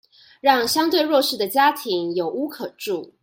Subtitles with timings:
[0.41, 3.13] 讓相對弱勢的家庭有屋可住